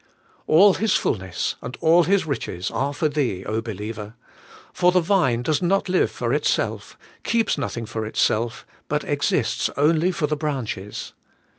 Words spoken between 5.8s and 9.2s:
live for itself, keeps nothing for itself, but